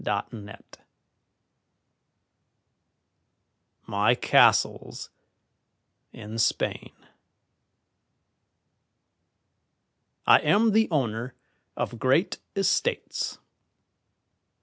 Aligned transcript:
Lowell 0.31 0.55
MY 3.85 4.15
CASTLES 4.15 5.11
IN 6.11 6.39
SPAIN 6.39 6.91
I 10.25 10.39
am 10.39 10.71
the 10.71 10.87
owner 10.89 11.35
of 11.77 11.99
great 11.99 12.39
estates. 12.55 13.37